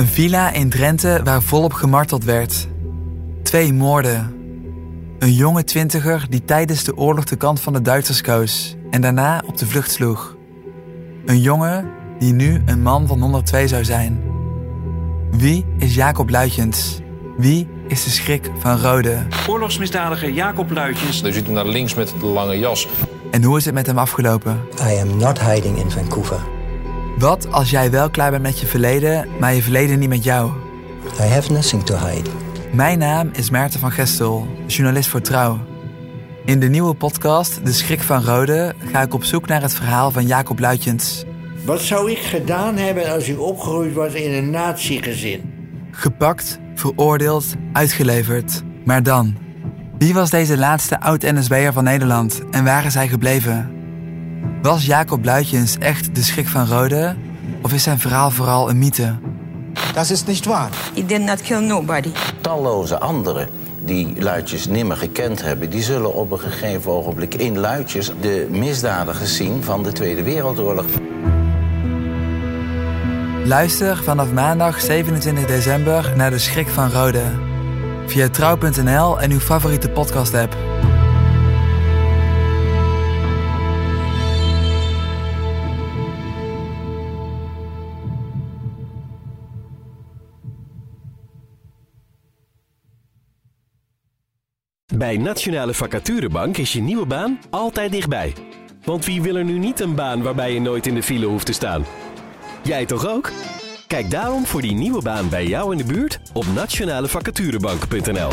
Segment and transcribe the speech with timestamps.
[0.00, 2.68] Een villa in Drenthe waar volop gemarteld werd.
[3.42, 4.34] Twee moorden.
[5.18, 9.42] Een jonge twintiger die tijdens de oorlog de kant van de Duitsers koos en daarna
[9.46, 10.36] op de vlucht sloeg.
[11.26, 14.22] Een jongen die nu een man van 102 zou zijn.
[15.30, 17.00] Wie is Jacob Luitjens?
[17.36, 19.26] Wie is de schrik van Rode?
[19.48, 21.20] Oorlogsmisdadiger Jacob Luitjens.
[21.20, 22.88] Je ziet hem naar links met de lange jas.
[23.30, 24.60] En hoe is het met hem afgelopen?
[24.82, 26.59] I am not hiding in Vancouver.
[27.18, 30.52] Wat als jij wel klaar bent met je verleden, maar je verleden niet met jou?
[31.20, 32.30] I have nothing to hide.
[32.72, 35.58] Mijn naam is Maarten van Gestel, journalist voor Trouw.
[36.44, 40.10] In de nieuwe podcast De Schrik van Rode ga ik op zoek naar het verhaal
[40.10, 41.24] van Jacob Luitjens.
[41.64, 45.52] Wat zou ik gedaan hebben als ik opgegroeid was in een nazi-gezin?
[45.90, 48.62] Gepakt, veroordeeld, uitgeleverd.
[48.84, 49.36] Maar dan?
[49.98, 53.79] Wie was deze laatste oud-NSB'er van Nederland en waar is hij gebleven?
[54.62, 57.16] Was Jacob Luitjens echt de schrik van Rode?
[57.62, 59.18] Of is zijn verhaal vooral een mythe?
[59.94, 60.68] Das ist nicht wahr.
[60.94, 62.10] He did not kill nobody.
[62.40, 63.48] Talloze anderen
[63.84, 65.70] die Luitjes nimmer gekend hebben...
[65.70, 68.12] die zullen op een gegeven ogenblik in Luitjes...
[68.20, 70.86] de misdadigers zien van de Tweede Wereldoorlog.
[73.44, 77.22] Luister vanaf maandag 27 december naar De Schrik van Rode.
[78.06, 80.56] Via trouw.nl en uw favoriete podcast-app.
[94.94, 98.34] Bij Nationale Vacaturebank is je nieuwe baan altijd dichtbij.
[98.84, 101.46] Want wie wil er nu niet een baan waarbij je nooit in de file hoeft
[101.46, 101.84] te staan?
[102.62, 103.30] Jij toch ook?
[103.86, 108.30] Kijk daarom voor die nieuwe baan bij jou in de buurt op nationalevacaturebank.nl.